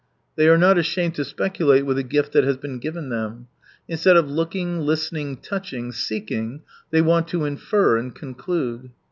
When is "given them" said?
2.79-3.49